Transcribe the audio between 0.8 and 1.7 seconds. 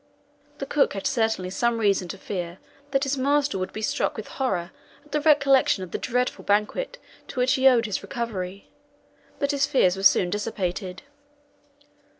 had certainly